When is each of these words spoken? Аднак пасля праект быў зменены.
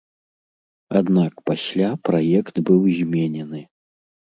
Аднак 0.99 1.33
пасля 1.51 1.89
праект 2.11 2.55
быў 2.73 2.83
зменены. 2.99 3.65